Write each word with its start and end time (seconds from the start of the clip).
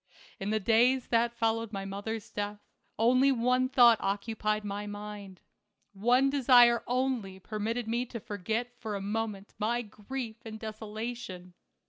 In 0.39 0.49
the 0.49 0.59
days 0.59 1.09
that 1.09 1.37
followed 1.37 1.71
my 1.71 1.85
mother's 1.85 2.31
death 2.31 2.57
only 2.97 3.31
one 3.31 3.69
thought 3.69 3.99
occupied 4.01 4.65
my 4.65 4.87
mind. 4.87 5.41
One 5.93 6.27
desire 6.31 6.81
only 6.87 7.37
permitted 7.37 7.87
me 7.87 8.07
to 8.07 8.19
forget 8.19 8.73
for 8.79 8.95
a 8.95 8.99
moment 8.99 9.53
my 9.59 9.83
grief 9.83 10.37
and 10.43 10.59
desolation. 10.59 11.53